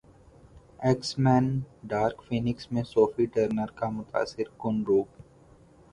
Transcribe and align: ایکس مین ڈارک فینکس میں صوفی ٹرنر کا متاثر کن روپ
ایکس 0.79 1.09
مین 1.19 1.45
ڈارک 1.89 2.17
فینکس 2.27 2.71
میں 2.71 2.83
صوفی 2.83 3.25
ٹرنر 3.33 3.69
کا 3.79 3.89
متاثر 3.89 4.47
کن 4.59 4.75
روپ 4.87 5.07